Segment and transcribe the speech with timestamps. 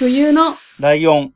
[0.00, 1.34] 冬のライオン。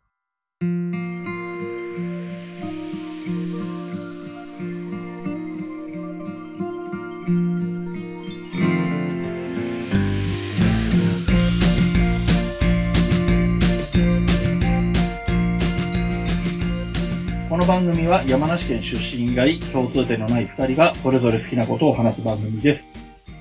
[17.50, 22.86] この番組は山梨県出身以外共通点のない二人がそれぞれ好きなことを話す番組です。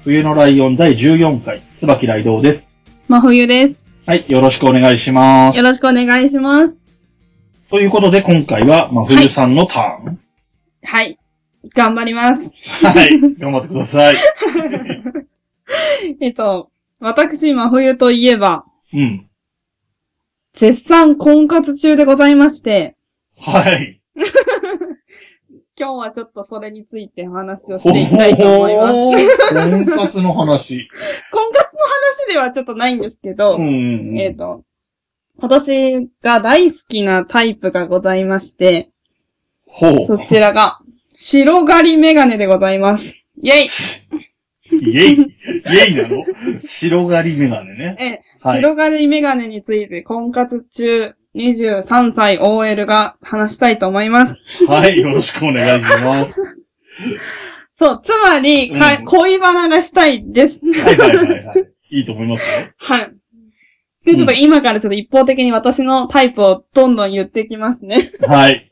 [0.04, 2.70] 冬のライオン第14回、椿雷道です。
[3.08, 3.83] 真冬です。
[4.06, 5.58] はい、よろしくお願いします。
[5.58, 6.78] よろしくお願いします。
[7.70, 10.20] ということで今回は真冬さんのターン。
[10.84, 11.18] はい。
[11.74, 12.52] 頑張ります。
[12.86, 14.16] はい、頑張ってください。
[16.20, 16.70] えっと、
[17.00, 19.26] 私、真冬といえば、うん。
[20.52, 22.98] 絶賛婚活中でございまして、
[23.40, 24.02] はい。
[25.76, 28.94] 今日はちょっとそれについて話をしていきたいと思います。
[28.94, 30.88] 婚活の話。
[31.34, 31.82] 婚活の
[32.28, 33.68] 話ではちょっとないんですけど、うんう
[34.14, 34.20] ん。
[34.20, 34.64] えっ、と、
[35.40, 38.92] 今年が大好きなタイプがございまして。
[40.06, 40.80] そちらが、
[41.16, 43.24] 白刈りメガネでございます。
[43.42, 45.12] イェイイェイ。
[45.14, 46.24] イェイなの？
[46.64, 47.96] 白刈りメガネね。
[48.00, 54.36] え、はい白刈りメガネについて婚活中23歳 OL が話したいと思います。
[54.68, 56.36] はい、よろしくお願いします。
[57.76, 60.60] そう、つまり、かうん恋バナがしたいです。
[60.64, 61.74] はいはいはいはい。
[61.90, 62.68] いいと思いますよ。
[62.78, 63.12] はい。
[64.06, 68.12] で、ちょっと今からちょっと一方的に私のタイプをどんどん言ってきますね。
[68.28, 68.70] はい。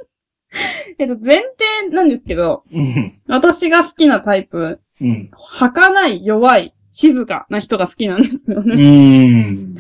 [1.00, 3.14] えっと、前提なんですけど、うん。
[3.28, 5.30] 私が好きなタイプ、うん。
[5.32, 8.76] 儚い、弱い、静かな人が好きなんですようね。
[8.76, 9.76] ーん。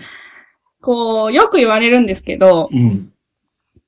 [0.81, 3.11] こう、よく言われるんですけど、うん。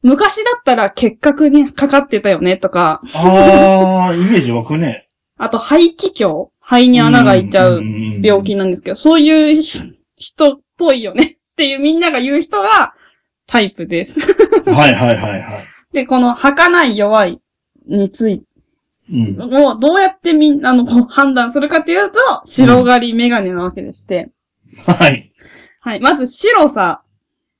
[0.03, 5.07] 昔だったら結核にかかってたよねとか、あー、イメージ湧くね。
[5.37, 7.81] あと肺気胸肺に穴が開いちゃう
[8.21, 12.93] 病気なんですけど、そういうひ人っぽいよね っていうみんなが言う人が
[13.47, 14.19] タイプです。
[14.69, 15.67] はいはいはいはい。
[15.93, 17.39] で、この儚い弱い
[17.87, 18.45] について、
[19.11, 19.35] うん。
[19.35, 24.29] もうどうやってみんなの判断するかっていうと、白刈りメガネなわけでして、
[24.85, 25.32] はい。
[25.83, 25.99] はい。
[25.99, 27.03] まず白さ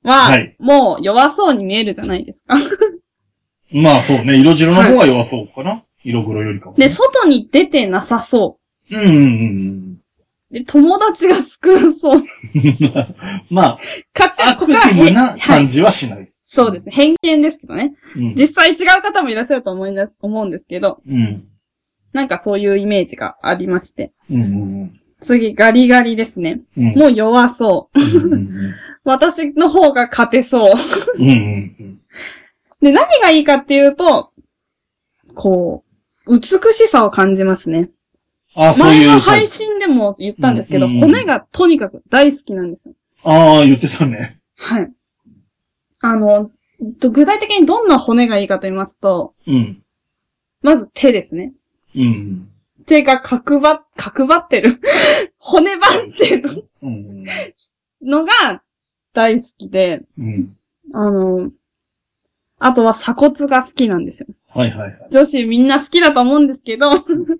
[0.02, 2.56] ははい、もう弱そうに見えるじゃないですか。
[3.72, 5.84] まあそうね、色白の方が弱そうかな。
[6.04, 6.76] 色黒よりかも。
[6.76, 8.58] で、外に出てなさそ
[8.90, 9.98] うんうんうん
[10.50, 10.54] う。
[10.54, 12.18] で、友達が少なそう。
[12.18, 12.24] うん。
[13.50, 13.78] まあ、
[14.14, 15.40] 勝手にアクティブなはい。
[15.40, 16.30] 感じはしない。
[16.44, 16.92] そうですね。
[16.94, 17.94] 偏見ですけどね。
[18.16, 18.34] うん。
[18.34, 21.44] 実際違う方もいらっしゃると思いな思うんですけど、うん。
[22.12, 24.12] なんかそういうイメージがありまして。
[24.30, 24.44] うんう
[24.84, 26.60] ん次、ガリガリですね。
[26.76, 26.88] うん。
[26.88, 28.00] うんもう弱そう。
[28.00, 28.74] うんうん
[29.06, 30.72] 私の方が勝てそう。
[31.18, 32.00] うんうんうん。
[32.80, 34.32] で、何がいいかっていうと、
[35.34, 35.84] こ
[36.26, 37.90] う、美しさを感じますね。
[38.54, 39.08] あ、そういう。
[39.08, 42.94] 前の配信でも言ったんですけど、うんうん骨がとにかく大好きなんですよ。
[43.24, 44.38] ああ、言ってたね。
[44.56, 44.90] はい。
[46.00, 46.50] あの、
[47.00, 49.82] と具体的にどんな骨がいいかと言いますと、うん。
[50.62, 51.52] まず手ですね。
[51.94, 52.48] うん。
[52.86, 54.80] 手が角張、角張ってる。
[55.38, 56.68] 骨張ってる。
[58.02, 58.62] のが
[59.12, 60.56] 大好きで、うん。
[60.92, 61.50] あの、
[62.58, 64.28] あとは鎖骨が好きなんですよ。
[64.48, 65.08] はいはいはい。
[65.10, 66.90] 女子みんな好きだと思うんですけど、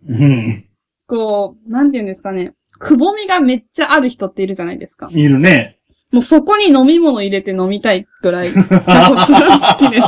[0.09, 0.69] うん。
[1.07, 2.55] こう、なんて言うんですかね。
[2.79, 5.09] くぼみがめっちゃある人っているじゃないですか。
[5.11, 5.79] いるね。
[6.11, 10.03] もうそこに飲み物入れて飲みたいぐらい、鎖骨が好きです。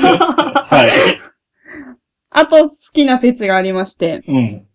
[0.00, 1.31] はい。
[2.32, 4.66] あと好きなフェチがありまして、うん。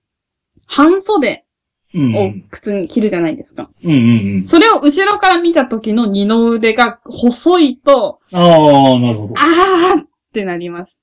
[0.65, 1.45] 半袖
[1.93, 2.15] うん。
[2.15, 3.69] を靴に着るじゃないですか。
[3.83, 4.47] うんうんうん。
[4.47, 9.33] それを後ろから見た時の二の腕が細いと、ああ、なるほど。
[9.37, 11.01] あーってなります。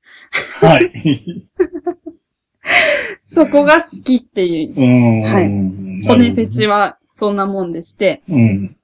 [0.60, 1.42] はい。
[3.24, 5.22] そこが好きっていう、うん。
[5.22, 5.48] はい
[6.06, 6.76] 骨フェチは。
[6.76, 8.76] はそんなもんでして、うん。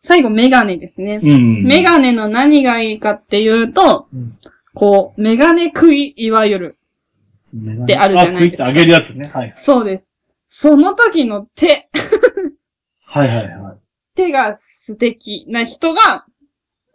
[0.00, 1.18] 最後メガネですね。
[1.22, 1.64] うん。
[1.64, 4.38] メガネの何がいいかっていうと、うん
[4.74, 6.78] こう、メガネ食い、いわゆる。
[7.54, 9.30] ネてあるじゃないですかあ、食いってあげるやつね。
[9.32, 9.52] はい。
[9.56, 10.04] そうで
[10.48, 10.66] す。
[10.70, 11.88] その時の手、
[13.06, 13.76] はいはいはい。
[14.16, 16.26] 手が素敵な人が、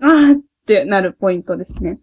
[0.02, 2.00] あーってなるポイントですね。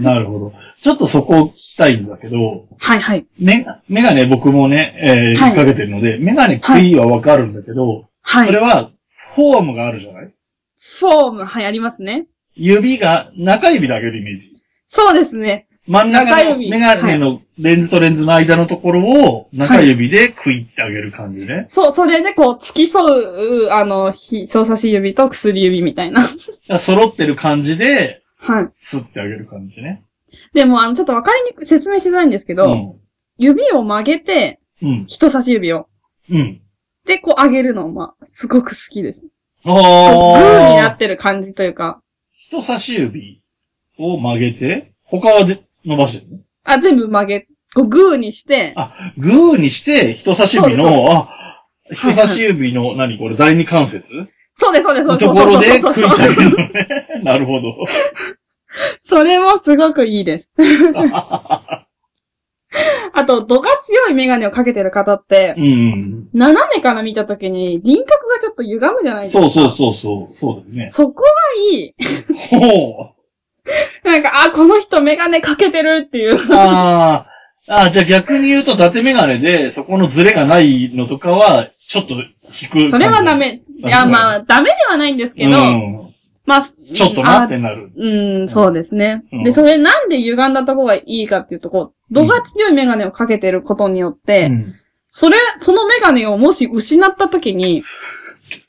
[0.00, 0.52] なるほど。
[0.80, 3.26] ちょっとそこを聞きたいんだけど、はいはい。
[3.38, 8.46] メガメガネ僕もね、えー、はいかけてるので、メガネ食いはわかるんだけど、はい。
[8.46, 8.90] それは、
[9.34, 10.32] フォームがあるじゃない？
[10.80, 12.26] フォーム、はい、ありますね。
[12.54, 14.52] 指が、中指で上げるイメージ。
[14.86, 15.67] そうですね。
[15.88, 21.64] 真ん中のメガネのレンズとレンズの間のところを中指で食いってあげる感じね。
[21.68, 26.28] そう、それでこう、付き添う、あの、ひ人差し指と薬指みたいな。
[26.78, 28.68] 揃ってる感じで、はい。
[28.76, 30.04] スッてあげる感じね。
[30.52, 32.94] でも、あの、ちょっとわかりにくい、説明しづらいんですけど、うん。
[33.38, 35.04] 指を曲げて、うん。
[35.06, 35.88] 人差し指を。
[36.30, 36.60] うん。
[37.06, 39.22] で、こう上げるの、まあ、すごく好きです。
[39.64, 42.02] あグーになやってる感じというか。
[42.48, 43.42] 人差し指
[43.98, 45.58] を曲げて、他はで
[45.88, 46.38] 伸ばしてるの？
[46.64, 51.28] あ、全部曲げ、こうグーにして、あ、グーにして、人差し指そうの、あ、
[51.92, 54.04] 人差し指の、何これ、第二関節？
[54.54, 55.26] そうです、そうです、そうです。
[55.26, 56.68] のところでそう食いそうそうそうたいのね。
[57.24, 57.74] なるほど。
[59.00, 60.52] それもすごくいいです。
[63.14, 66.28] あと、度が強いメガネをかけてる方って、うん。
[66.34, 69.42] 斜めから見たときに輪郭がちょっと歪むじゃないですか。
[69.44, 70.88] そうそうそうそう、そうだよね。
[70.88, 71.28] そこが
[71.72, 71.94] いい。
[72.50, 73.14] ほ
[74.04, 76.34] なんか、あ、この人メガネかけてるっていう。
[76.34, 76.54] う。
[76.54, 77.26] あ
[77.68, 82.90] あ、ああ、じゃあ逆に言うと、伊達メガネで、そこのズレがないのとかは、ちょっと引く。
[82.90, 83.36] それはダ。
[83.36, 83.60] メ。
[83.78, 86.08] いや、まあ、ダメではないんですけど、うん。
[86.46, 87.90] まあ、ちょっとなってなる。
[87.94, 89.22] うん、そうですね。
[89.32, 94.74] うんで、それなんで歪んだとこがいいかっていうと、こう、度が強いメガネをかけてることによって、うん
[95.10, 97.82] それ、そのメガネをもし失ったときに、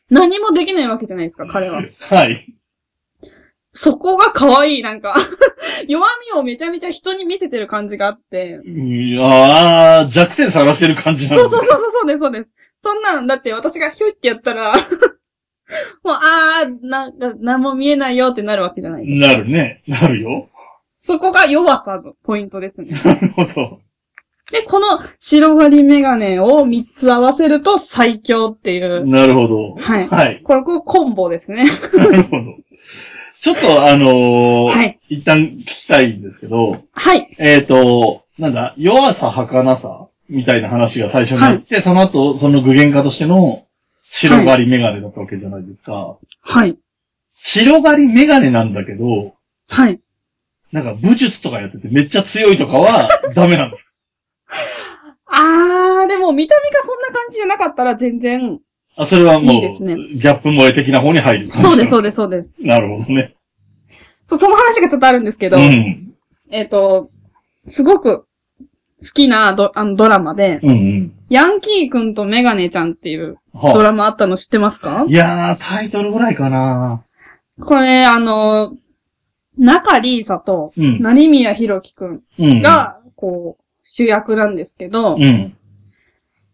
[0.09, 1.83] 何もできないわけじゃないですか、彼は。
[1.99, 2.45] はい。
[3.81, 5.15] そこが可愛い、なんか、
[5.87, 8.59] 弱みをめちゃめちゃ人に見せてる感じがあって。
[8.65, 12.49] いやー弱点探してる感じなそうんだそうそうそう、そうです、そうです。
[12.83, 14.73] そんなん、だって私がヒュイってやったら、
[16.03, 19.27] もう、あー、なんか、何も見えないよってなるわけじゃないですか。
[19.29, 19.81] なるね。
[19.87, 20.49] なるよ。
[20.97, 22.89] そこが弱さのポイントですね。
[23.05, 23.79] なるほど。
[24.51, 24.87] で、この
[25.19, 29.05] 白刈りメガネを3つ合わせると最強っていう。
[29.07, 29.75] なるほど。
[29.75, 30.41] はいはい。
[30.43, 31.63] これ、これコンボですね。
[31.95, 32.68] なるほど。
[33.41, 37.35] ちょっとあのーはい一旦聞きたいんですけど、はい。
[37.39, 43.65] えっ、と、なんだ、弱さ、儚さ、みたいな話が最初にあって、その後、その具現化としての
[44.03, 46.17] 白刈りメガネだったわけじゃないですか。
[46.41, 46.77] はい。
[47.33, 49.33] 白刈りメガネなんだけど、
[49.69, 49.99] はい。
[50.71, 53.93] なんか武術とかやっててめっちゃ強いとかは ダメなんです
[55.25, 58.59] あー、でも見た目がそんな感じじゃなかったら全然。
[59.01, 61.57] あ、それはもう、いいですねギャップ萌え的な方に入る。
[61.57, 62.49] そうです、そうでです、そうです。
[62.49, 62.65] す。
[62.65, 63.35] なるほどね。
[64.25, 66.13] そう、その話がちょっとあるんですけど、うん。
[66.51, 67.09] えっ、と、
[67.65, 68.25] すごく
[69.01, 71.13] 好きなドあのドラマで、うんうん。
[71.29, 75.01] ヤンキーくんとメガネちゃんっていうドはラマあったの知ってますか？
[75.01, 77.03] あ、いやー、タイトルぐらいかな
[77.61, 78.73] これ、あの、
[79.57, 80.99] 中里依紗と、うん。
[80.99, 82.61] 成宮弘樹くんうん。
[82.61, 85.55] が、こう、主役なんですけど、うん。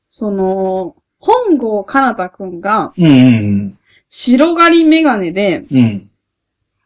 [0.09, 0.95] その、
[1.25, 3.77] 本郷かなたくんが、うんうん
[4.07, 5.77] 白刈りメガネで、うん。
[5.77, 6.09] うん。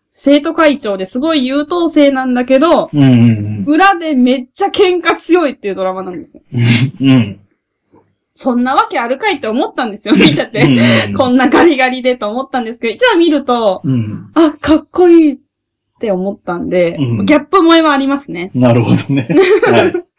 [0.10, 6.44] 生徒会長ですごい優等生なんだけど、うんうん裏でめっちゃ喧嘩強いっていうドラマなんですよ。
[7.02, 7.10] うん。
[7.10, 7.40] うん。
[8.34, 11.06] そんなわけあるかいって思ったんですよ、見てうんて。
[11.10, 14.32] うんこんなガリガリでと思ったんですけど、いざ見ると、うん。
[14.34, 15.38] あ、かっこいいっ
[16.00, 18.50] て思ったんで、うんギャップ萌えはありますね。
[18.56, 19.28] なるほどね。
[19.66, 19.94] はい。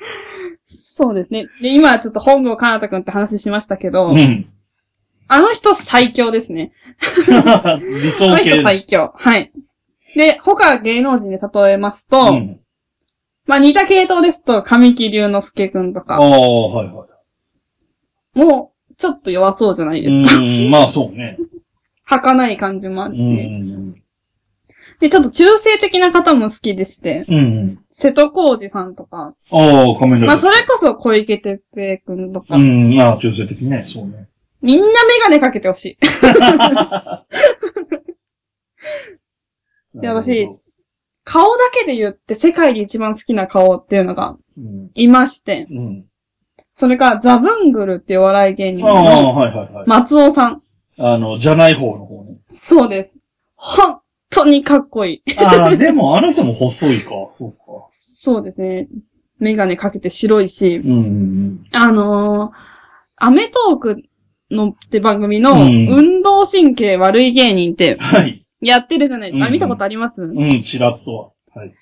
[1.00, 1.48] そうですね。
[1.62, 4.50] で、今ちょっと本郷かなたくんって話しましたけど、うん。
[5.28, 6.72] あの人最強ですね。
[7.26, 7.78] 理あ
[8.12, 8.62] 想の人系。
[8.62, 9.12] 最強。
[9.16, 9.50] はい。
[10.14, 12.60] で、他芸能人で例えますと、うん。
[13.46, 18.38] まあ似た系統ですと、神木隆之介くんとあか、あ、はいはい。
[18.38, 20.36] もう、ちょっと弱そうじゃないですか。
[20.36, 21.38] うん、まあそうね。
[22.04, 23.22] 儚い感じもあるうし。
[23.22, 23.94] ん。
[24.98, 27.78] で、ちょっと中性的な方も好きでして、うん。
[28.00, 30.26] 瀬戸康史さんとか、ああ、仮面ライダー。
[30.28, 34.26] まあそれこそ小池徹平くんとか、うん、まあ中性的ね、そうね。
[34.62, 34.92] みんなメ
[35.22, 35.98] ガネかけてほしい。
[40.00, 40.46] で、私、
[41.24, 44.90] 顔だけで言って世界で一番好きな顔っていうのがうん。
[44.94, 46.06] いまして、うん。
[46.72, 49.86] それがザ・ブングルっていうお笑い芸人ああ、のはいはいはい。
[49.86, 50.62] 松尾さん。
[50.96, 52.38] あの、じゃない方の方ね。
[52.48, 53.10] そうです。
[53.56, 55.34] 本当にかっこいい。
[55.38, 57.10] ああ、でもあの人も細いか。
[57.36, 57.89] そうか。
[58.22, 58.86] そうですね。
[59.38, 62.52] メガネかけて白いし、うんうんあのー、
[63.16, 64.02] アメトーク
[64.50, 67.98] のって番組のうん運動神経悪い芸人って。
[68.60, 69.46] やってるじゃないですか。
[69.46, 71.58] うん見たことあります、うん、ちらっとは。
[71.58, 71.72] はい。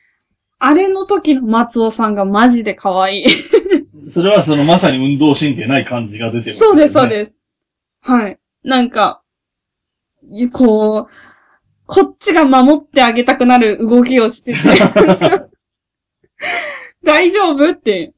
[0.61, 3.25] あれの時の松尾さんがマジで可愛い。
[4.15, 7.09] それはそのまさに運動神経ない感じが出てる、そうです、そうす。
[7.09, 7.35] です。
[8.01, 8.39] はい。
[8.63, 9.23] なんか、
[10.31, 11.13] いこう、
[11.87, 14.59] こっちが守ってあげたくなる動きをしてて、
[17.09, 17.71] 大丈夫？
[17.71, 18.13] って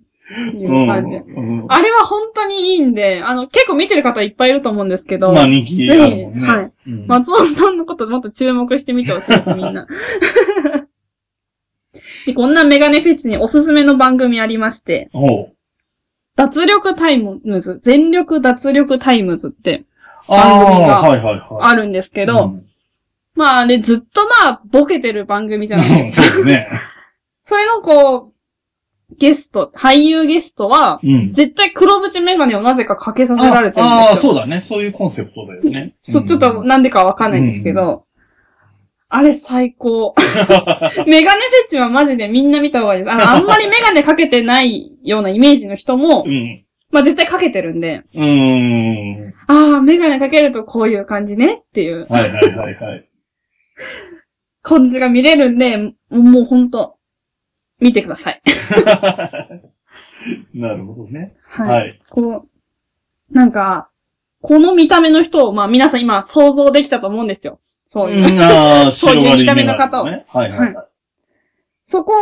[0.54, 1.14] いう感じ。
[1.14, 1.64] うん。
[1.68, 6.46] あれは本当にいいんで、あの、結構見てる方いっぱいいると思うんですけど、まあ人気あるもんね。
[6.46, 6.72] はい。
[6.86, 9.86] うん松尾さんのこともっと注目してみてほしいです、みんな。
[12.26, 15.10] で、こんなメガネフェチにおすすめの番組ありまして、
[16.36, 19.84] 脱力タイムズ、全力脱力タイムズって
[20.28, 21.40] ああ、番組がはいはいはい。
[21.60, 22.62] あるんですけど、うん
[23.34, 26.26] まああれずっとまあボケてる番組じゃないですか。
[26.26, 26.68] そうですね。
[27.44, 28.32] それのこう、
[29.18, 31.32] ゲスト、俳優ゲストは、うん。
[31.32, 34.32] 絶対黒縁メガネをなぜかかけさせられてるんああー、ですよ。
[34.32, 34.64] そうだね。
[34.66, 35.94] そういうコンセプトだよね。
[36.02, 38.04] そう、ちょっとなんでかわかんないんですけど、
[39.12, 40.14] あれ最高。
[41.06, 43.12] メガネフェチはマジでみんな見た方がいいです。
[43.12, 46.64] あの、 あんまりメガネかけてないようなイメージの人もう、ん。
[46.92, 49.34] まあ絶対かけてるんで、うーん。
[49.48, 53.08] ああ、メガネかけるとこういう感じねっていうはいはいはいはい。
[54.62, 55.76] 感じが見れるんで、
[56.10, 56.96] もうほんと、
[57.80, 58.42] 見てください。
[60.54, 61.36] なるほどね。
[61.44, 61.68] はい。
[61.68, 62.00] はい。
[62.10, 63.88] こう、なんか、
[64.42, 67.60] この見た目の人を、まあ皆さん今想像できたと思うんですよ。
[67.84, 68.36] そういう。
[68.36, 70.24] ん、ああ、 そういう見た目の方をね。
[70.28, 70.86] はいはいはい。
[71.84, 72.14] そこ、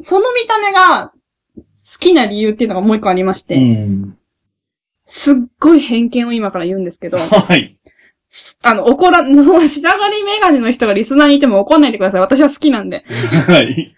[0.00, 1.14] その見た目が好
[2.00, 4.18] きな理由っていうのがもう一個ありまして、うん。
[5.06, 7.78] すっごい偏見を今から言うんですけど、はい。
[8.64, 12.20] あの、怒ら、その白刈りメガネの人がリスナーにいても怒んないでください。
[12.20, 13.04] 私は好きなんで。
[13.46, 13.94] はい。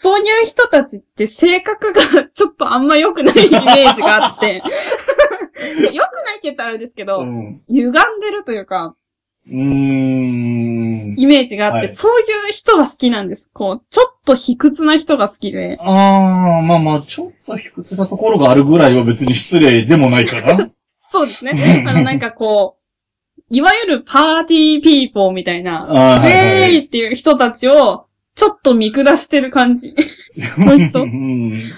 [0.00, 2.00] そういう人たちって性格が
[2.32, 4.62] ちょっとあんま良くないイメージがあって、
[5.92, 7.62] 良くないって言ったらあれですけど、うん。
[7.68, 8.94] 歪んでるというか、
[9.48, 11.14] うーん。
[11.18, 13.50] イメージがあって、はいそういう人が好きなんです。
[13.52, 15.78] こう、ちょっと卑屈な人が好きで。
[15.80, 20.70] ああ、まあまあ、ちょっと卑屈なところがあるぐらいは別に失礼でもないかな。
[21.10, 21.82] そうですね。
[21.88, 28.07] あの、なんかこう、いわゆるパーティーピーポーみたいな、あーはいはいウェーイっていう人たちを、
[28.38, 29.96] ちょっと見下してる感じ
[30.56, 31.72] の人うん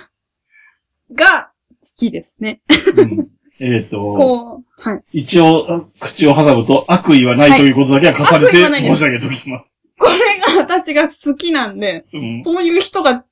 [1.11, 2.61] が好きですね。
[2.99, 3.29] うん
[3.63, 5.21] えっと、こう、はい。
[5.21, 9.65] 一応、口を挟むと悪意はないということだけは重ねて悪意はない申し上げておきます。
[9.99, 13.25] これが私が好きなんで、うんそういう人が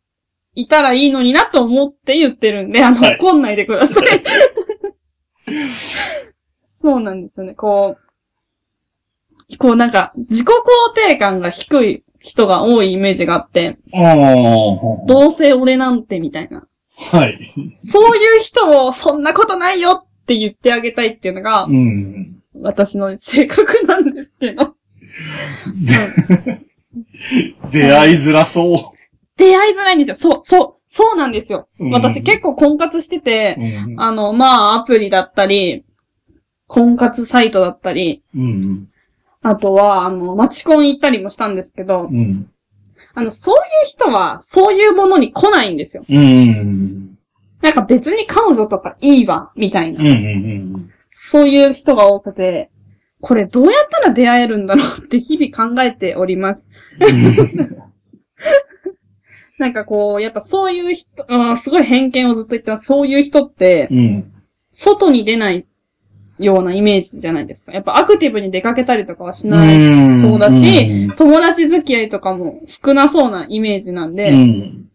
[0.54, 4.06] いたらいいのになと思って言ってるんで、あの、はい怒んないでください。
[6.80, 7.54] そうなんですよね。
[7.54, 7.96] こ
[9.50, 10.52] う、こうなんか、自己肯
[10.94, 16.66] 定感が低い人が多いイメージがあって、ああ、どうせ俺なんてみたいな。
[16.96, 17.54] はい。
[17.76, 22.42] そういう人を、そんなことないよって言ってあげたいっていうのがう、ん。
[22.60, 24.74] 私の性格なんですけど。
[27.72, 28.92] 出会いづらそ
[29.36, 30.16] 出会いづらいんですよ。
[30.16, 31.68] そう、そう、そうなんですよ。
[31.78, 34.00] うん私結構婚活しててう。、うん。
[34.00, 35.84] あの、まあ、アプリだったり、
[36.66, 38.88] 婚活サイトだったり、うん。
[39.42, 42.50] あとは、あの、マチコン行ったりもしたんですけど、うん。
[43.14, 46.04] あの、そういう人は、そういうものに来ないんですよ。
[46.08, 47.16] うん。
[47.62, 50.08] なんか別に彼女とかいいわ、みたいなうん。
[50.08, 50.12] う。
[50.12, 50.90] ん。
[51.12, 52.70] そういう人が多くて、
[53.20, 56.64] これどうやったら出会えるんだろうって日々考えております。
[59.58, 62.86] なんかこう、やっぱそういう人、うん、すごい偏見をずっと言ってます。
[62.86, 64.32] そういう人って、うん。
[64.72, 65.66] 外に出ない
[66.38, 67.72] ようなイメージじゃないですか。
[67.72, 70.20] やっぱアクティブに出かけたりとかはしない。
[70.20, 74.88] そうだし、友達付き合いとかも少なそうなイメージなんで、うん。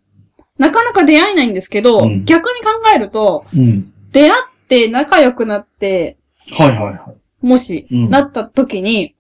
[0.58, 3.92] なかなか出会えないんですけど、うん逆に考えると、うん。
[4.12, 6.18] 出会って仲良くなって、
[6.52, 7.46] はいはいはい。
[7.46, 9.16] もし、うんなった時に、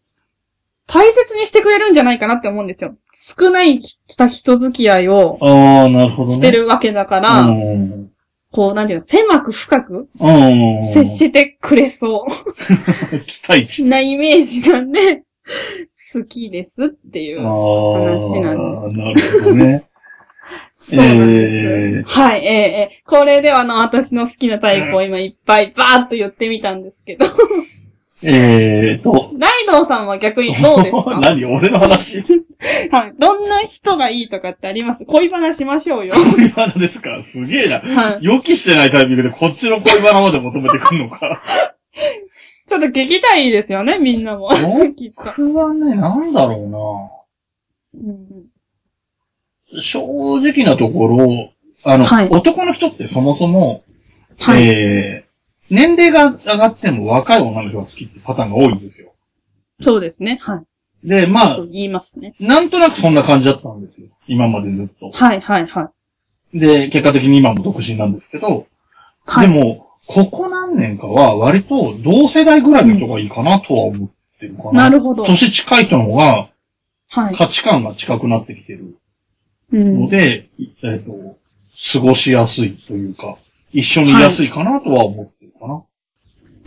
[0.87, 2.95] 大切にしてくれるんじゃないかなって思うんですよ。
[3.25, 5.37] 少ない人付き合いを。
[5.41, 8.12] してるわけだから、うん。
[8.53, 10.93] こう、なんていうの、狭く深くうん。
[10.93, 12.25] 接してくれそ
[13.25, 13.81] 期待値。
[13.81, 15.23] うなイメージなんで、
[16.13, 17.41] 好きですっていう。
[17.41, 19.83] 話なんですなるほどね。
[20.75, 21.55] そうなんです。
[21.55, 27.25] えーはい、えーえーこれではあの、私の好きなタイプを今いっぱいバーッと言ってみたんですけど、
[28.21, 29.32] えーと。
[29.67, 31.19] ライドウさんは逆にどうですか？
[31.21, 32.21] 何俺の話？
[32.91, 33.13] はい。
[33.19, 35.05] どんな人がいいとかってあります？
[35.05, 36.15] 恋話しましょうよ。
[36.35, 37.21] 恋バナですか？
[37.23, 37.79] すげえな。
[37.79, 38.23] はい。
[38.23, 41.41] 予期してないタイミングでこっちの恋バナまで求めてくんのか。
[42.67, 44.49] ちょっと聞きたいですよね、みんなも。
[45.15, 47.11] 僕はね、なんだろ
[47.93, 48.11] うんう
[49.77, 49.81] ん。
[49.81, 49.99] 正
[50.39, 51.49] 直なところ、
[51.83, 53.83] あの、はい男の人ってそもそも、
[54.39, 54.67] はい。
[54.67, 59.12] えー、年齢が上がっても若い女の人が好きってパターンが多いんですよ。
[59.83, 60.39] そうですね。
[60.41, 60.63] は
[61.03, 61.07] い。
[61.07, 62.35] で、まあそう、言いますね。
[62.39, 64.09] なんとなくそんな感じだったんですよ。
[64.27, 65.11] 今までずっと。
[65.11, 65.91] はい、はい、は
[66.53, 66.59] い。
[66.59, 68.67] で、結果的に今も独身なんですけど、
[69.25, 69.47] はい。
[69.47, 74.09] でも、ここ何年かは割と同世代ぐらいの人がいいかなとは思っ
[74.39, 74.83] てるかな。
[74.83, 75.25] なるほど。
[75.25, 76.49] 年近い人の方が
[77.09, 77.35] はい。
[77.35, 78.97] 価値観が近くなってきてる
[79.71, 80.49] うんので、
[80.83, 81.37] えっ、と、
[81.93, 83.37] 過ごしやすいというか、
[83.71, 85.83] 一緒にいやすいかなとは思ってるかな。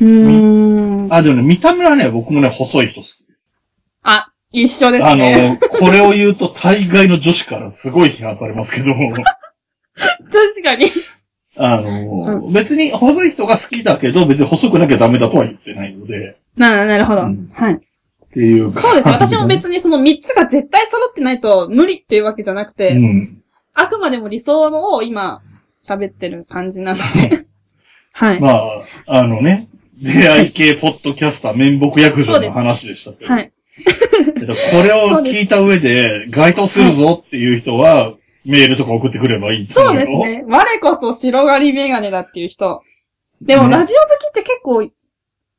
[0.00, 1.12] うーん。
[1.12, 3.48] あ、でもね、見た目はね、僕もね、細い人好きです。
[4.02, 5.58] あ、一緒ですあね。
[5.60, 10.86] の、これを言うと大概の女子からすごい批判されますけど、 確かに。
[11.58, 17.22] あの、別に細い人が好きだけど、別に細くなきゃダメだとは言ってないので、な、なるほど。
[17.22, 17.74] うんはい。
[17.74, 17.78] っ
[18.32, 18.80] ていうか。
[18.80, 19.08] そうです。
[19.08, 23.42] 私も別に その3つが絶対揃ってないと無理っていうわけじゃなくて、うん。
[23.74, 25.40] あくまでも理想のを今
[25.86, 27.46] 喋ってる感じなので。
[28.12, 28.40] はい。
[28.40, 29.68] まあ、あのね、
[30.02, 33.32] 出会い系ポッドキャスター、面目役所の話でしたけど。
[33.32, 33.52] はい。
[34.36, 39.96] えっとこれを聞いた上で、該当するぞっていう人は、メールとか送ってくればいいとそう。
[39.96, 40.44] ですね。
[40.46, 42.82] 我こそ白刈りメガネだっていう人。
[43.40, 44.88] でも、ねラジオ好きって結構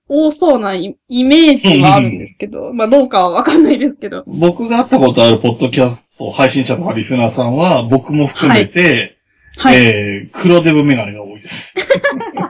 [0.10, 4.24] 多そうなイイメージはあるんですけど、まあどうかはわかんないですけど。
[4.25, 9.17] 僕が会ったことあるポッドキャスト配信者とかリスナーさんは、僕も含めて、
[9.58, 9.75] はい。
[9.75, 11.74] えー、黒デブメガネが多いです。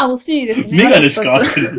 [0.00, 0.84] ああ、惜しいですね。
[0.84, 1.70] メガネしか合ってな。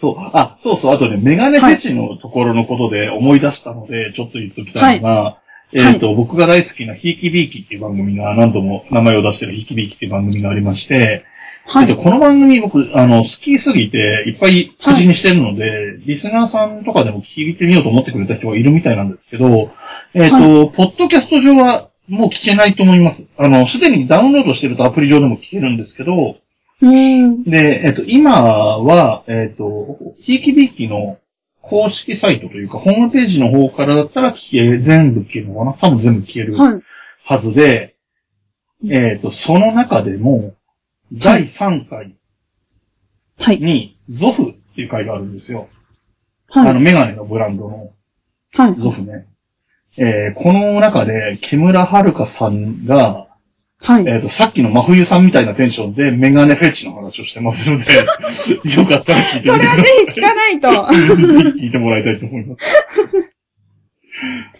[0.00, 5.38] そう、あ、そうそう、あとね、メガネフェチのところのことで思い出したので、ちょっと言っときたいのが、
[5.72, 11.24] えっ、と、僕が大好きなひいきびいきっていう番組が何度も名前を出してるひいきびいきっていう番組がありまして、
[11.66, 11.88] はい。
[11.88, 19.70] えっと、この番組僕、あの、好きすぎていっぱい口にしてるので、リスナーさんとかでも聞いてみようと思ってくれた人がいるみたいなんですけど、
[20.14, 23.24] えっ、と、ポッドキャスト上はもう聞けないと思います。
[23.38, 26.36] あの、すでにダウンロードしてるとアプリ上でも聞けるんですけど、
[26.82, 27.44] うーん。
[27.44, 31.18] で、えっと、今は、えっと、ひいきびいきの
[31.62, 36.82] 公式サイトというか、ホームページの方からだったら聞け、全部聞けるのかな多分全部聞けるはい。
[37.24, 37.94] はずで、
[38.84, 40.54] えっと、その中でも、
[41.12, 42.16] 第3回
[43.38, 43.60] はい。
[43.60, 45.68] に、ゾフっていう回があるんですよ。
[46.48, 46.70] はい。
[46.70, 47.92] あの、メガネのブランドの
[48.54, 48.74] はい。
[48.80, 49.26] ゾフね。
[49.96, 53.26] えーこの中で、木村遥さんが、
[53.82, 54.06] はい。
[54.06, 57.84] えっ、と、さっきの真冬さんみたいなテンションでメガネフェチの話をしてますので、
[58.76, 59.58] よかったら聞いてみてください。
[59.58, 60.68] それはぜひ聞かないと。
[61.58, 62.60] 聞いてもらいたいと思います。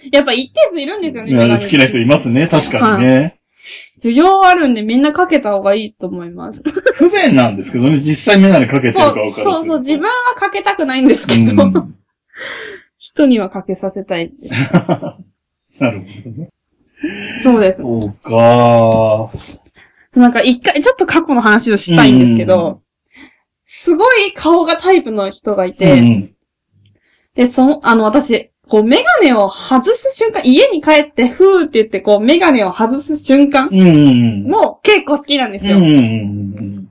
[0.11, 1.31] やっぱ一定数いるんですよね。
[1.31, 3.37] いやメガネ好きな人いますね、確かにね。
[4.03, 6.63] 需要あるんでみんなかけた方がいいと思います。
[6.95, 11.95] 不便なんですけどね、実際メガネかけてるかそう、分からそうそう、自分はかけたくないんですけど、うん
[13.13, 14.55] 人にはかけさせたいです。
[15.81, 16.49] なるほどね。
[17.39, 17.79] そうです。
[17.79, 19.31] そうか
[20.13, 22.83] そうなんか一回、ちょっと過去の話をしたいんですけうんど、
[23.65, 25.77] すごい顔がタイプの人がいー。
[25.77, 26.35] て、うん
[27.37, 33.81] で、その、あの、私、こう、メガネを外す瞬間、家に帰って、ふーって言って、こう、メガネを外す瞬間うん。
[33.81, 34.51] うん。
[34.51, 35.79] も結構好きなんですよ。
[35.79, 35.85] うん。
[35.85, 36.89] うん。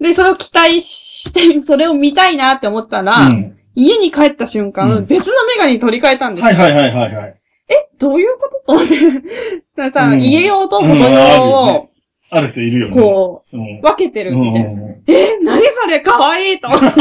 [0.00, 3.56] で、それを期待して、それを見たいなって思ってたら、うん。
[3.74, 6.54] 家に帰った瞬間、うん別のメガネに取り替えたんですよ。
[6.54, 7.40] はいはいはいはいはい。
[7.68, 8.66] え、どういうこと？
[8.66, 8.94] と思って。
[9.76, 11.90] ださ、うん家用と外用よをね、
[12.30, 12.96] ある人いるよね。
[13.00, 14.82] こう分けてるうんみたいな。
[15.08, 16.00] え、何それ？
[16.00, 16.86] かわいいと思って。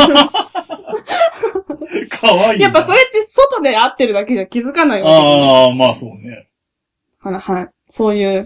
[2.09, 2.65] かわいいな。
[2.65, 5.15] やっぱそれって外で合ってるだけじゃ気づかないわけ。
[5.15, 6.47] ああ、まあそうね。
[7.19, 7.67] はい、はい。
[7.89, 8.45] そういう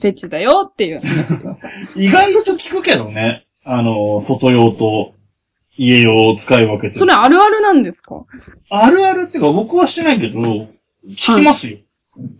[0.00, 1.68] フェチだよっていう話でした。
[1.96, 3.46] 意外と聞くけどね。
[3.64, 5.14] あの、外用と
[5.76, 6.94] 家用を使い分けて。
[6.98, 8.24] それあるあるなんですか？
[8.70, 10.68] あるあるってか僕はしてないけど、聞
[11.36, 11.78] きますよ。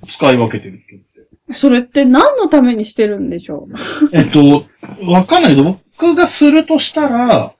[0.08, 1.54] 使い分けてる人って。
[1.54, 3.74] それって何のためにしてるんでしょう？
[4.16, 4.66] えっと、
[5.04, 5.64] わかんないけど、
[5.98, 7.54] 僕がするとしたら、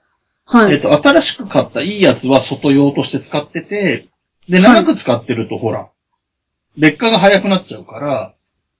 [0.47, 0.75] はい。
[0.75, 4.09] えっと、新しく買ったいいやつは外用として使ってて、
[4.49, 5.89] で、長く使ってるとほら、
[6.77, 8.35] 劣化が早くなっちゃうから、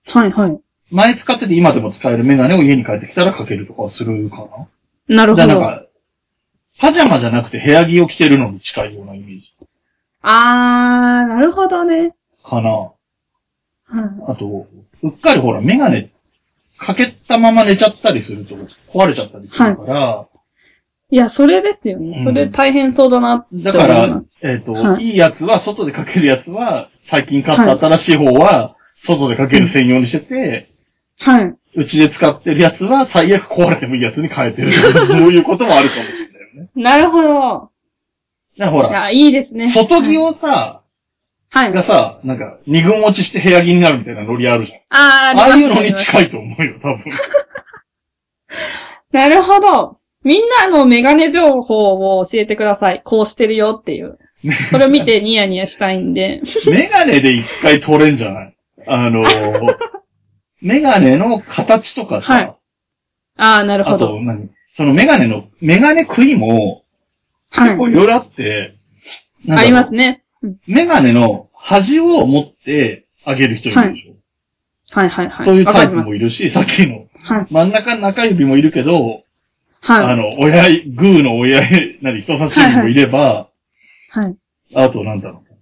[0.07, 0.59] はい、はい。
[0.91, 4.47] 前使ってて今でも使えるメガネを家に帰ってきたらかけるとかはするか
[5.07, 5.15] な。
[5.17, 5.47] なるほど。
[5.47, 5.84] じゃあなんか、
[6.79, 9.53] パジャマじゃなくて部屋着を着てるのに近いようなイメージ
[10.21, 12.15] あー、なるほどね。
[12.43, 12.69] かな。
[12.69, 12.93] はい。
[14.27, 14.67] あと、
[15.03, 16.11] うっかりほら、メガネ、
[16.77, 18.55] かけたまま寝ちゃったりすると
[18.91, 20.27] 壊れちゃったりするから、
[21.11, 22.17] いや、それですよね。
[22.17, 30.67] うんそれ大変そうだなって思いだからえっ、と、はいい、いやつは、外でかけるやつは、最近買った新しい方は、外でかける専用にしてて、
[31.19, 31.53] はい。
[31.75, 34.71] うちで使ってるやつは、最悪壊れてもいいやつに変えてる。
[34.71, 36.24] そういうこともあるかもしれないよ
[36.55, 36.69] ね。
[36.75, 37.71] なるほど。
[38.57, 39.69] だからほら、いや、いいですね。
[39.69, 40.81] 外着をさ、
[41.49, 41.71] はい。
[41.71, 44.79] がさ、なんか、二軍落ちして部屋着になるみたいなノリあるじゃん。
[44.89, 47.03] あー、ああいうのに近いと思うよ、多分。
[49.11, 49.99] なるほど。
[50.23, 53.01] みんなのメガネ情報を教えてください。
[53.03, 54.17] こうしてるよっていう。
[54.69, 56.41] それを見てニヤニヤしたいんで。
[56.69, 58.55] メガネで一回取れんじゃない？
[58.87, 59.77] あのー、
[60.61, 62.55] メガネの形とかさ、はい
[63.37, 64.21] あー、なるほあとど。
[64.21, 64.49] 何？
[64.75, 66.83] そのメガネの、メガネ食いも、
[67.51, 67.69] はい。
[67.69, 68.75] 結構いろいろあって、
[69.45, 70.23] なんだろうありますね。
[70.67, 74.15] メガネの端を持ってあげる人いるでしょ、
[74.91, 75.45] はいはいはい。
[75.45, 77.47] そういうタイプもいるし、さっきのはい。
[77.49, 79.23] 真ん中中指もいるけど、
[79.87, 80.17] あはい。
[80.17, 81.61] の、親、グーの親、
[82.01, 83.49] 何、人差し指もいれば、
[84.09, 84.35] はい。
[84.75, 85.55] あとなんだろう。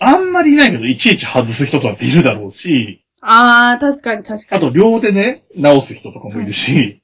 [0.00, 4.66] あんまりいないけど、いちいち外す人とかっているだろうし、あー、確かに確かに。
[4.66, 7.02] あと両手で直す人とかもいるし、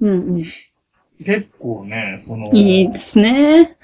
[0.00, 0.44] うんうん。
[1.24, 3.76] 結構ね、その、いいですね。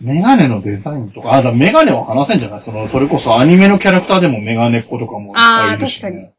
[0.00, 2.62] メガネのデザインとか、あ、だメガネは話せんじゃない？
[2.62, 6.32] その、それこそアニメのキャラクターでもメガネっ子とかもいっぱいいるし、あー確かね。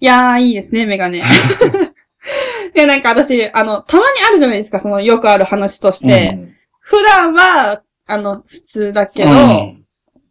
[0.00, 1.22] いやー、いいですね、メガネ。
[2.74, 6.38] で、なんか私、あの、たまにあるじゃないですか、そのよくある話として。
[6.80, 9.80] 普段は、あの、普通だけど、うん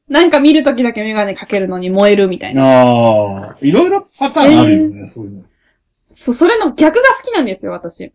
[0.09, 2.61] なんか見るときだけメガネかけるのに燃えるみたいな。
[2.61, 5.43] ああ、いろいろパターンあるよね、そういうの。
[6.15, 8.13] そ、それの逆が好きなんですよ、私。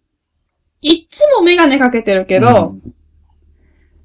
[0.81, 2.77] いっつもメガネかけてるけど、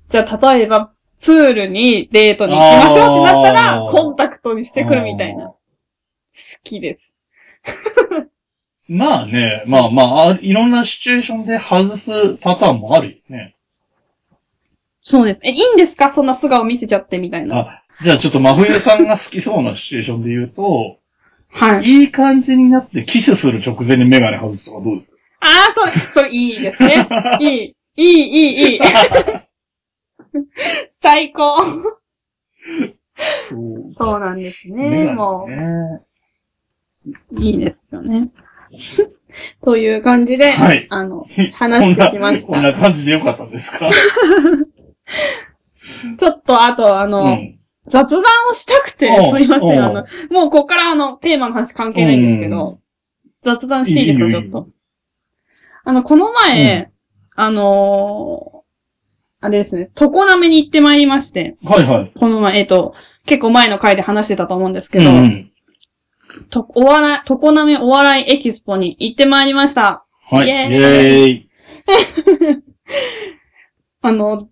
[0.10, 5.48] じゃあ例えば、プールにデートに行きましょうってなったらコンタクトにしてくるみたいな。
[5.48, 5.58] 好
[6.64, 7.16] きです。
[8.90, 13.56] まあね、まあまああ、いろんなシチュエーションで外すパターンもあるよね。
[15.02, 15.42] そうです。
[15.46, 16.10] え、いいんですか？
[16.10, 17.58] そんな素顔見せちゃってみたいな。
[17.58, 20.98] あ、じゃあちょっと真冬さんが好きそうなシチュエーションで言うと、
[21.54, 21.84] はい。
[21.84, 25.18] いい感じになってキスする直前にメガネ外すとかどうですか？
[25.42, 27.08] ああ、それ、それいいですね。
[27.40, 27.76] いい。
[27.96, 28.10] いい、い
[28.72, 28.80] い、いい。
[30.90, 31.62] 最高。
[31.64, 31.72] そ
[33.56, 35.12] うそうなんですメね。
[35.14, 36.02] もね。
[37.32, 38.32] う、いいですよね。
[39.64, 42.72] という感じで、はいあの、話してきましこんた。
[42.72, 43.90] な感じでよかったですか？
[46.18, 47.60] ちょっと、あと、あの、うん。
[47.86, 49.84] 雑談をしたくてすいません。
[49.84, 52.80] あの、もうここからあの、テーマの話関係ないんですけうど、
[53.42, 54.68] 雑談していいですか、ちょっと。
[55.84, 56.92] あの、この前、
[57.36, 58.64] あのー
[59.46, 62.14] あれですね、常滑に行ってまいりまして、はいはい。
[62.18, 65.52] この前、えっ、と、結構前の回で話してたと思うんですけど、うんうん
[66.50, 70.06] と、お笑い、常滑お笑いエキスポに行ってまいりました。
[70.30, 70.48] はい。
[70.48, 72.64] イイエーイェーイ。
[74.02, 74.48] あの、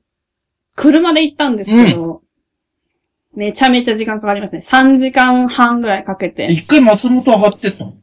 [0.76, 2.22] 車で行ったんですけど、
[3.34, 4.60] めちゃめちゃ時間かかりますね。
[4.60, 6.52] 3時間半ぐらいかけて。
[6.52, 7.94] 一回松本上がってったの？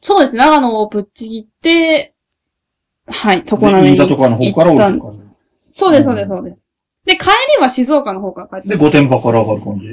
[0.00, 2.14] そうですね、長野をぶっちぎって、
[3.06, 5.24] はい、常滑に新潟とかの方から行ったん降りて
[5.60, 6.64] そうです、そうです、そうです。
[7.04, 9.86] で、帰りは静岡の方から帰ってで、御殿場から上がる感じ？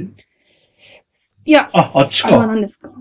[1.45, 2.47] いや、あ、あっちあれはか。
[2.47, 2.91] 何ですか？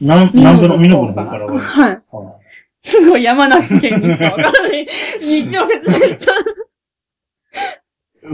[0.00, 1.58] なん、南部の、美濃部の方から上がる。
[1.58, 2.02] はい。
[2.10, 2.38] は
[2.82, 6.32] すごい山梨県にしかわからない 道を説明した。
[6.32, 6.34] い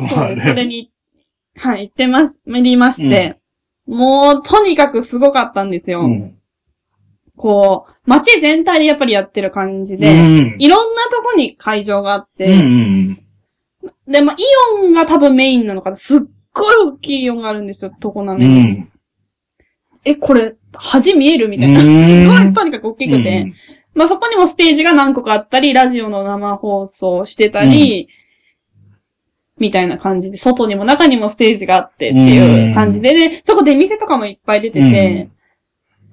[0.08, 0.48] そうです。
[0.48, 0.66] それね。
[0.66, 0.91] に、
[1.56, 3.36] はい、行ってます、めりまして、
[3.86, 6.02] もう、とにかくすごかったんですよ。
[6.02, 6.38] うん。
[7.36, 10.56] こう、街全体でやっぱりやってる感じうで、ん。
[10.58, 13.22] いろんなとこに会場があっうんうて、ん
[14.06, 14.42] で、まあ、イ
[14.82, 15.96] オンが多分メインなのかな。
[15.96, 16.20] すっ
[16.52, 18.22] ごい大きいイオンがあるんですよ、常うん。
[18.22, 18.62] う滑に。
[18.62, 18.88] ん。
[20.04, 21.80] え、これ、端見えるみたいな。
[21.80, 23.52] うすんごい、とにかく大きくて。
[23.94, 28.08] まあ、そこにもステージが何個かあったり、ラジオの生放送してたり、
[29.62, 35.30] みたいな感じで、外にも中にもステージがあってっていう感じで、で、そこ出店とかもいっぱい出てて、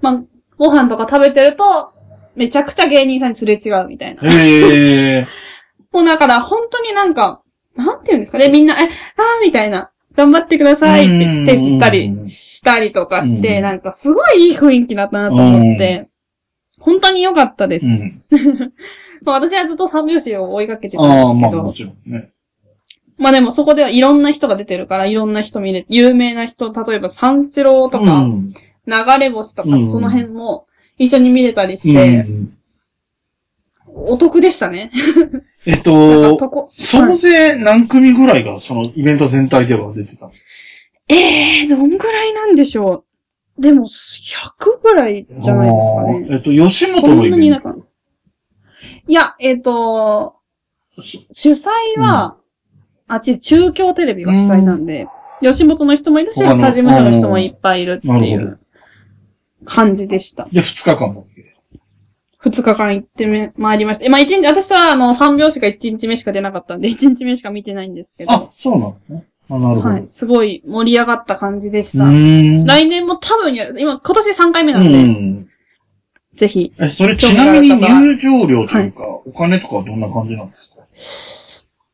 [0.00, 0.22] まあ、
[0.56, 1.92] ご飯とか食べてると、
[2.36, 4.22] めちゃくちゃ芸人さんにすれ違うみたいな。
[4.22, 5.26] へえ。
[5.90, 7.42] もうだから、本当になんか、
[7.74, 8.88] なんていうんですかね、みんな、え、あー
[9.44, 16.08] みたいな、頑張ってくださいって手振ったりしたりとかしうて、んなんかすごいいい雰囲気だったなと思って、
[16.78, 17.86] 本当に良かったです。
[17.86, 18.22] うん。
[19.22, 22.30] まあ私はずっと三拍子を追いかけてたんああ、ですけど、まあもちろんね。
[23.20, 28.54] まあでもそこではいろんな人が出てるから、いろんな人見れ、有名な人、例えば三四郎とか、うん
[28.86, 30.66] 流れ星とか、うんその辺も
[30.98, 32.56] 一緒に見れたりしうて、ん
[33.86, 34.90] お得でしたね。
[35.66, 40.32] えっなんとか、とこ総勢何組ぐらいがそのイベント全体では出てたの？
[41.08, 43.04] ええー、どんぐらいなんでしょ
[43.58, 43.62] う。
[43.62, 46.26] でも、100ぐらいじゃないですかね。
[46.30, 47.36] あーえっと、吉そ本のイベント。
[47.36, 47.76] んなになんか。
[49.06, 50.36] いや、えっ、と、
[51.32, 52.36] 主催は、
[53.12, 55.06] あっち、中京テレビが主催なんで、
[55.42, 58.58] 吉本の人もいるし、他事務所の人もいっぱいいるってないう
[59.64, 60.48] 感じでした。
[60.52, 61.40] で、二日間だっけ
[62.42, 64.04] 二日間行ってめ、参りました。
[64.06, 69.24] えまあ一日、私はあの、三拍子が一日目しか出なかったんで、一日目しか見てないんですけど、あ、そうなのね。
[69.50, 69.94] あ、なるほど。
[69.94, 72.06] はい、すごい盛り上がった感じでしうた。
[72.06, 73.78] 来年も多分やる。
[73.80, 75.48] 今、今年3回目なうので、ん。
[76.34, 76.72] ぜひ。
[76.78, 81.39] え、それちなみに入場料というか、お金とかはどんな感じなんですか？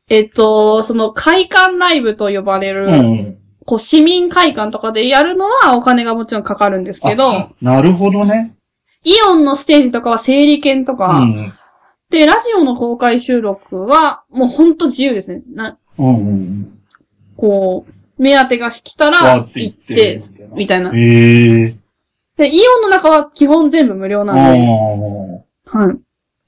[0.09, 3.37] えっと、その、会館ライブと呼ばれる、うん。
[3.65, 8.55] こう、市民会館とかでやるのはお金がもちろんかかるんですけどあ、なるほどね。
[9.03, 11.53] イオンのステージとかは整理券とうか、ん。
[12.09, 15.41] で、ラジオの公開収録は、もうほんと自由ですね。
[15.53, 16.73] な、うんうん
[17.35, 20.97] こう、目当てが来たわらーって行っ行ってて、みたいなうん。。
[20.97, 21.75] へえ。
[22.37, 24.65] で、イオンの中は基本全部無料あなんで、
[25.73, 25.77] あ。
[25.77, 25.97] はい。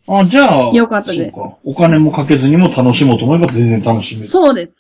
[0.08, 1.58] あ、じゃあ、よかったですそうか。
[1.64, 4.28] お金もかけずにも楽しもうと思えば全然楽しめる。
[4.28, 4.76] そうです。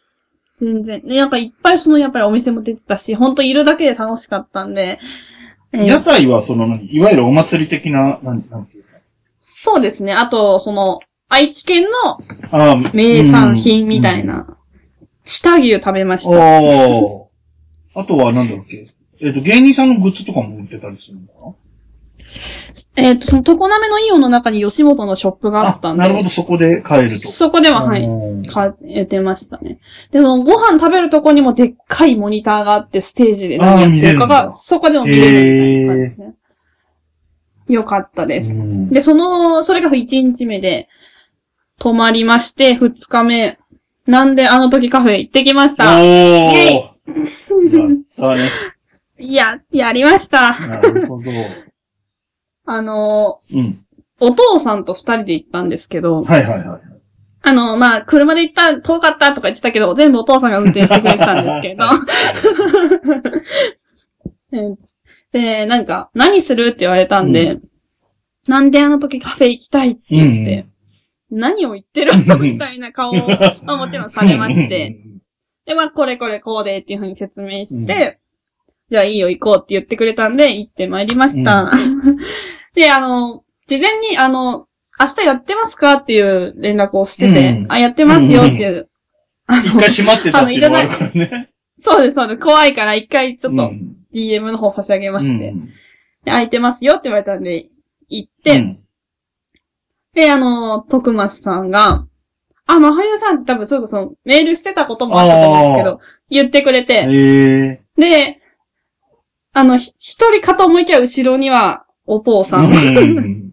[0.57, 1.01] 全然。
[1.05, 4.99] ね、なんかいっぱいそのやっぱりお店も出てたし、ほんといるだけで楽しかったんで、
[5.71, 8.89] えー屋台はその何、いわゆるお祭り的な、なんなんていうか。
[9.39, 10.13] そうですね。
[10.13, 14.25] あと、その、愛知県のああ名産品みたい。
[14.25, 14.57] な、
[15.23, 16.39] 下牛食べましうんた。
[16.39, 18.01] ああ。
[18.01, 18.83] あとはなんだっけ？
[19.21, 21.57] えっ、と、芸人さんのグッズとかも売ってたりするのか
[23.01, 26.01] えっ、と、その、常滑のイオンの中に吉本のショップがあったんで。
[26.01, 27.29] なるほど、そこで買えると。
[27.29, 28.03] そこでは、はい。
[28.03, 29.77] うん買えてましたね。
[30.11, 36.33] で、そのご飯食べるとこにもでっかいモニターがあって、ステージで何やってるかが、そこでも見れるみたいな感じですね。
[37.67, 38.55] よかったです。
[38.55, 40.87] うんで、その、それが1日目で、
[41.79, 43.57] 泊まりまして、2日目、
[44.07, 45.97] なんであの時カフェ行ってきました？
[45.97, 48.49] おーイェイやったね。
[49.19, 50.57] いや、やりました。
[50.59, 51.31] なるほど。
[52.71, 53.83] あの、うん。
[54.19, 56.81] お父さんと2人で行ったんですけど、はいはいはい。
[57.41, 61.85] あの、まあ、車で行った、遠かったとか言ってたけど、全部お父さんが運転してくれてたんですけど。
[64.53, 64.75] え
[65.31, 67.59] で、なんか、何するって言われたんで、
[68.47, 70.67] なんであの時カフェ行きたいって言って、
[71.31, 73.13] 何を言ってるのみたいな顔を、
[73.63, 74.95] まあ、もちろんされまして、。
[75.65, 78.19] で、まあ、これこれこうでっていうふうに説明して、
[78.91, 81.71] じゃあいいよ行こうって言ってくれたんで、行ってまいりました。
[82.73, 84.67] で、あの、事前に、あの、
[84.99, 87.71] 明日やってますかっていう連絡をしてて、うん。
[87.71, 88.89] あ、やってますよっていう。
[89.47, 91.49] あの、一回閉まってたっていうのがあるからね。
[91.75, 92.39] そうです、そうです。
[92.39, 93.95] 怖いから一回ちょっとうん。
[94.13, 95.67] DM の方差し上げまして、うん。
[95.67, 95.71] で
[96.25, 97.69] 空いてますよって言われたんで、
[98.09, 98.79] 行って、うん。
[100.13, 102.05] で、あの、徳松さんが、
[102.65, 108.41] あ、まはゆさんって多分すぐその、メールしてたこともあったと思うんですけど、言ってくれて、えで、
[109.53, 112.71] あの、ひ一人かと思いきや後ろにはお父ーさん。
[112.71, 113.49] うん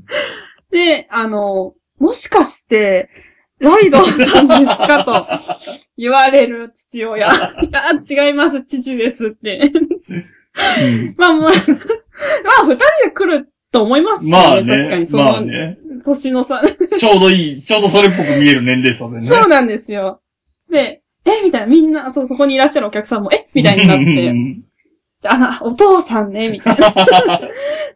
[0.71, 3.09] で、あの、もしかして、
[3.59, 5.27] ライドさんですかと
[5.97, 7.29] 言われる父親。
[7.29, 7.31] い
[7.71, 9.73] や、違います、父ですって。
[10.83, 11.51] うんまあまあ、まあ
[12.67, 14.31] 二人で来ると思いますよね。
[14.31, 14.77] まあね。
[14.77, 15.79] 確かにその、まあね。
[16.05, 16.63] 年の差。
[16.99, 19.29] ちょうどいい、ちょうどそれっぽく見える年齢差でね。
[19.29, 20.21] そうなんですよ。
[20.71, 24.35] で、えみたいな、みんな、そう、そこにいらっしゃるお客さんも、えみたいになって、
[25.25, 26.93] あ、お父さんね、みたいな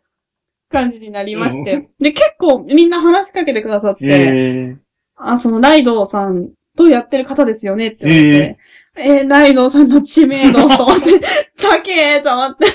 [0.70, 1.90] 感じになりまして。
[2.00, 4.76] で、結構みんな話しかけてくださって、え
[5.16, 8.58] あ、そのライドウさんとやってる方ですよねって言われて、
[8.96, 11.20] えーライドウさんの知名度と思って、
[11.58, 12.66] 高えと思って。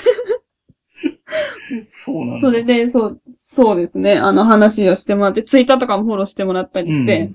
[2.04, 2.46] そうなんだ。
[2.46, 7.32] それで、そう、そうですね、あの話をしてもらって、ツイッターとかもフォローしてもらったりして、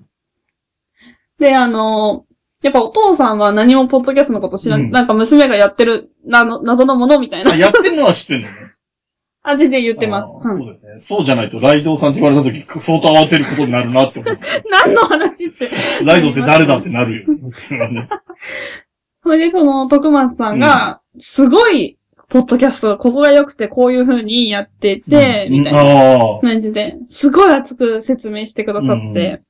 [1.40, 2.26] で、あの、
[2.62, 7.56] やっぱお父さんは何もポッドキャストのこと知らん、うんなんか娘がやってるなの謎のものみたいなあ。
[7.56, 8.54] やってるのは知ってんのね。
[9.44, 10.28] あ、全然言ってます。
[10.44, 11.02] そうですね。
[11.04, 14.42] そうじゃないと、ライドウさんって言われた時、相当慌てることになるなって思って。
[14.70, 15.68] 何の話って。
[16.06, 17.26] ライドウって誰だってなるよ。
[19.24, 21.98] それで、その、徳松さんが、すごい、
[22.30, 26.40] ポッドキャスト、ここが良くて、こういう風にやってて、みたいな。
[26.42, 29.42] 感じで、すごい熱く説明してくださって、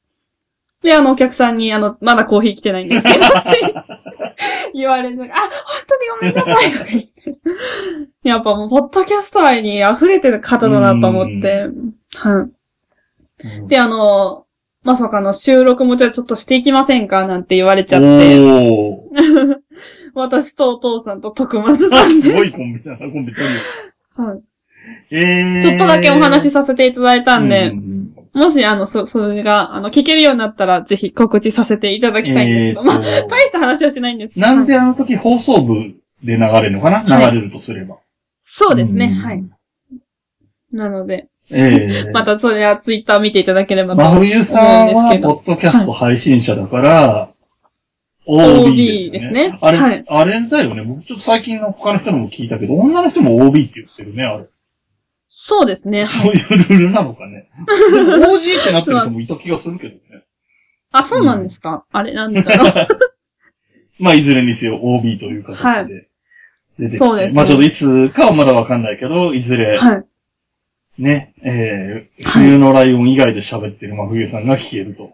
[0.82, 3.74] で、あの、お客さんに、あの、まだコーヒー来てないんですけど、って
[4.74, 5.52] 言われて、あ、本
[5.88, 7.21] 当にごめんなさい、とか言って。
[8.24, 11.68] やっぱもう、ポッドキャスト愛に溢れてる方だなと思って、
[12.16, 12.48] は
[13.64, 13.68] い。
[13.68, 14.46] で、あの、
[14.84, 18.38] まさかの収録もじゃあちょっとしていきませんかなんて言われちゃって。
[20.14, 24.42] 私とお父さんと徳松さんすで、ごいコンビだな、コンビトリはいオ。
[25.12, 25.62] えー。
[25.62, 28.02] ちょっとだけお話しさせていただいたんで、うん
[28.34, 34.48] もし、あの、そ、それが、あの、聞けるようになったら、ぜひ告知させていただきたいんですけど、えーまあ、と大した話はしてないんですけど。
[34.48, 35.74] なんではいあの時放送部
[36.24, 37.04] で流れるのかな？
[37.04, 37.98] はい流れるとすれば。
[38.42, 39.44] そうですね、んはい。。
[40.72, 42.12] なので、ええ。
[42.14, 45.54] またそれはツイッター見ていただければと真思うん冬さんですけ、はポど。
[45.54, 47.34] ッドキャスト配信者だから、
[48.26, 49.60] OB OB でですすねね。
[49.62, 50.84] あれ、はいあれだよね。
[50.84, 54.46] 僕ちょっと最近の他の人のも聞いたけど、女の人も OB って言ってるね、あれ。
[55.28, 56.08] そうですね、はい。
[56.08, 57.50] そういうルールなのかね。
[57.68, 60.02] OG ってなってる人もいた気がするけどね。
[60.92, 62.88] あ、そうなんですか、あれ、なんだろう。
[64.00, 66.08] まあ、いずれにせよ OB という形で
[66.80, 66.98] 出てきて。
[66.98, 70.06] そうですねまあ、ちょっといつかはまだわかんないけど、いずれ、はい。
[70.98, 75.14] ね、えー、はい冬のライオン以外で喋ってる真冬さんが聞けると。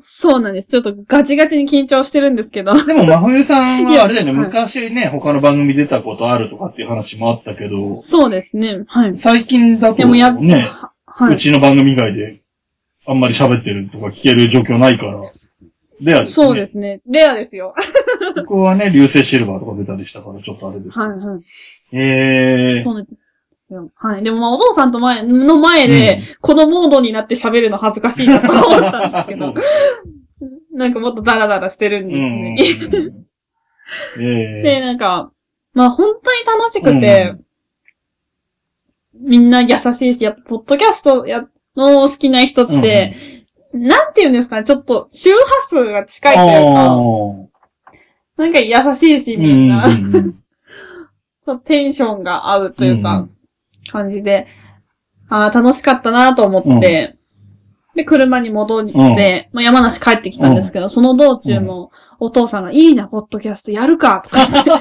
[0.00, 0.68] そうなんです。
[0.68, 2.72] ちょっとガチガチに緊張してるんですけど。
[2.84, 9.18] でも真冬さんはあれだよね、昔ね、他の番組出たことあるとかっていう話もあったけど、そうですね、はい。
[9.18, 10.70] 最近だとでもやね、
[11.06, 11.34] はい。
[11.34, 12.40] うちの番組以外で
[13.06, 15.22] あんまり喋ってるとか聞ける状況ないから、
[16.00, 16.46] レアですね。
[16.46, 17.00] そうですね。
[17.06, 17.74] レアですよ。
[18.46, 20.98] ここはね、流星シルバーとか出たりしたから、ちょっとあれです。
[20.98, 21.96] はい、はい。
[21.96, 22.82] えー。
[22.82, 23.10] そうなんで
[23.66, 23.90] すよ。
[23.96, 24.22] はい。
[24.22, 29.54] でも、まあ、お父さんと前、の前で、このモードになって喋るの恥ずかしいなと思ったんですけど、
[30.72, 33.12] なんかもっとダラダラしてるんですね。
[34.62, 35.32] で、なんか、
[35.72, 37.34] まあ、本当に楽しくて、
[39.20, 43.14] みんな優しいし、やっぱ、ポッドキャストや、の好きな人って、
[43.72, 46.96] なんて言うんですかね、ちょっと、周波数が近いというか、
[48.36, 50.34] なんか優しいし、みんな、うん
[51.44, 53.26] そうテンションが合うというか、
[53.90, 54.46] 感じで、
[55.30, 57.16] ああ、楽しかったなと思って、
[57.94, 64.70] で、車に戻って、まあ、山梨帰ってきたんですけど、その道中も、お父さんが、いいな、ポッドキャストやるかとか言って。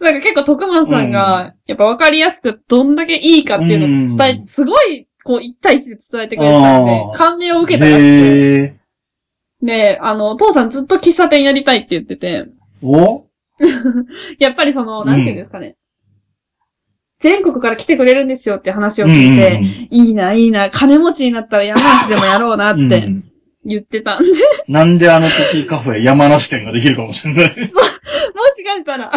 [0.00, 4.44] なんか結構徳間さんが、やっぱ分かりやすくどんだけいいかっていうのを伝え、うん。
[4.44, 8.06] すごい、こう、一対一で伝えてくれてたんであー、感銘を受けたらしくて。
[8.62, 8.76] へ
[9.62, 12.86] で、あの、お父さんずっと喫茶店やりたいって言ってて、ー。
[12.86, 13.26] お？
[14.38, 15.76] やっぱりその、なんていうんですかね。
[17.18, 22.88] 全国から来てくれるんですよって話を聞いて、いいな、いいな、金持ちになったら山梨でもやろうなっうんうん。
[22.88, 23.06] て
[23.66, 24.30] 言ってたんで、
[24.68, 27.44] なんであの時カフェ山梨店ができるかもしれない。
[27.60, 27.66] も
[28.54, 29.12] しかしたら、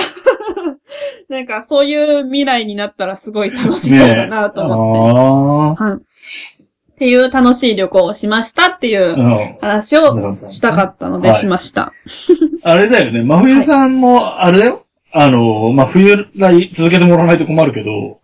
[1.44, 5.82] なんかそういう未来になったらすごい楽しそうだなと思って。
[5.82, 5.98] あはい。
[5.98, 9.14] っていう楽しい旅行をしましたっていあ。
[9.14, 9.58] ううん。
[9.60, 11.92] 話をしたかったのではいしました。
[12.64, 13.24] あれだよね。
[13.24, 14.86] 真冬さんも、あれだよ。
[15.12, 18.20] あの、まあ、冬来続けてもらわないと困るけど、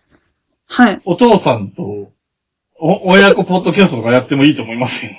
[0.68, 1.02] はい。
[1.04, 2.12] お父さんと、
[2.80, 5.12] お、親子ポッドキャストとかやってもいいと思いますよ。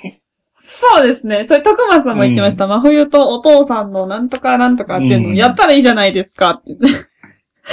[0.55, 1.45] そうですね。
[1.45, 2.65] それ、徳松さんも言ってました。
[2.65, 6.75] 真冬とお父さんのなんとかなんとかっていうのをやったらいいじゃないですかって。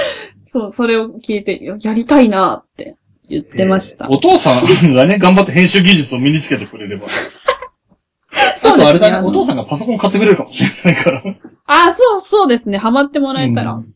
[0.44, 2.96] そう、それを聞いて、ややりたいなって
[3.28, 4.06] 言ってました。
[4.06, 7.08] えーお父さんがね、 頑張って編集技術を身につけてくれれば。
[8.56, 11.22] そうねあとあれだね、お父さんがパソコン買ってくれるかもしれないから。
[11.66, 12.78] あ、そう、そうですね。
[12.78, 13.72] ハマってもらえたら。
[13.72, 13.94] うん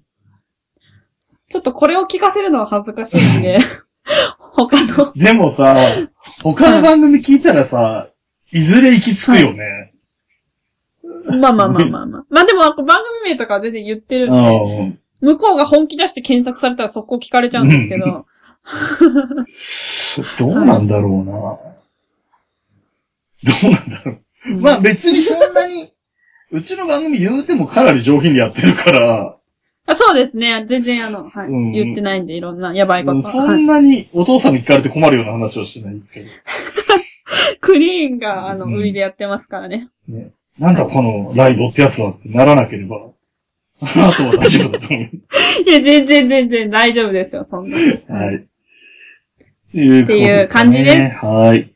[1.52, 3.58] ちょっとこれを聞かせるのは恥ずかしいんで、
[4.38, 5.12] 他の。
[5.12, 5.76] でもさ、
[6.42, 8.08] 他の番組聞いたらさ、
[8.50, 9.92] いずれ行き着くよね。
[11.26, 12.24] まあまあまあまあまあ。
[12.30, 18.26] まあでも、番組名とかは全然言ってるんで、うん向こうが本気出して検索されたらそこ聞かれちゃうんですけど、
[20.38, 21.32] どうなんだろうな。
[23.62, 24.16] どうなんだろう。
[24.16, 25.92] うんまあ別にそんなに、
[26.50, 29.36] うちの番組言うてもかなり上品でやってるから、
[29.86, 30.64] あそうですね。
[30.66, 33.32] 全然あの、はい、うん言ってないんで、いろんなやばいことは。
[33.32, 36.28] そはいんなにお父さんに聞かれて困るような話をしてないけど。
[37.60, 39.88] クリーンが、あの、うん売りでやってますからね。
[40.08, 43.10] ね、なんだこのライドってやつはってならなければ、
[43.82, 45.10] あとは大丈夫だと思う。
[45.66, 47.78] いや、全然全然大丈夫ですよ、そんな。
[47.78, 48.36] はい。
[48.36, 48.44] っ
[49.72, 51.26] ていう感じですす。
[51.26, 51.72] はい。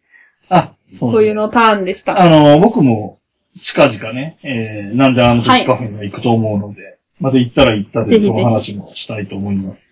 [0.48, 2.20] あ、そう、冬のターンでした。
[2.20, 3.18] あの、僕も
[3.60, 9.86] 近々ね、えー、なんであのはい時カフェには行くと思うので、また行ったら行ったで、その話もしたいと思います。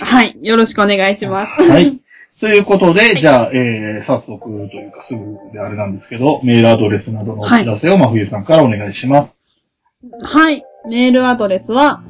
[0.00, 0.36] はい。
[0.42, 1.52] よろしくお願いします。
[1.62, 1.98] はい。
[2.40, 9.46] ということで、じゃあ、えー、早速というかすぐであれなんですけど、メールアドレスなどのお知らせを真冬さんからお願いします。
[10.22, 10.64] はい。
[10.86, 12.02] メールアドレスは、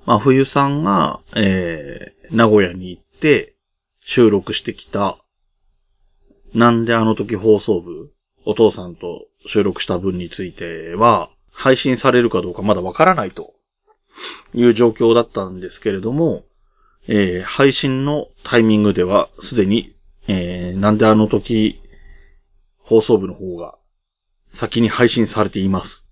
[0.05, 3.55] まあ、冬さんが、えー、名古屋に行って、
[4.01, 5.17] 収録してきた、
[6.53, 8.11] なんであの時放送部、
[8.45, 13.53] お父さんと収録した分については、配信されるかどうかまだわからないと
[14.53, 16.43] いう状況だったんですけれども、
[17.07, 19.95] えー配信のタイミングではすでに、
[20.27, 21.81] えーなんであの時
[22.79, 23.75] 放送部の方が
[24.51, 26.11] 先に配信されています。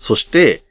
[0.00, 0.64] そして、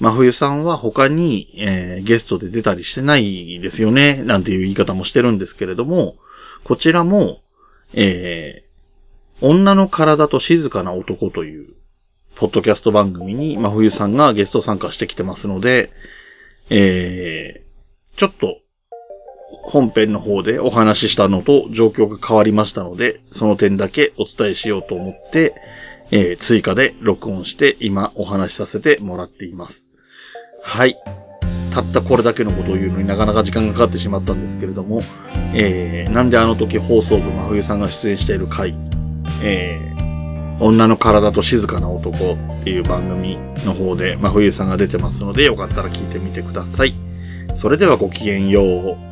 [0.00, 6.16] 真冬さんは他に、えーゲストで出たりしてないですよね、なんていう言い方もしてるんですけれども、
[6.64, 7.42] こちらも、
[7.92, 8.62] え
[9.40, 11.68] 女の体と静かな男という、
[12.34, 15.90] ポッドキャスト番組に真冬さんがゲスト参加してきてますので、
[16.70, 17.68] えー
[18.18, 18.58] ちょっと、
[19.62, 25.54] 本編の方でお話ししたのと状況が変わりましたので、その点だけお伝えしようと思って、
[26.10, 29.90] えー追加で録音して今お話しさせてもらっています。
[30.64, 30.96] はい。
[31.72, 35.00] たったこれだけのことを言うのになかなか時間がかかってしまったんですけれども、
[35.54, 38.74] えー、なんであの時放送部真冬さんが出演している回、
[39.42, 46.94] えー、女の体と静かな男っていう番組の方で真冬さんが出てますので、よかったら聞いてみてください。
[47.54, 49.07] それではごきげんよう。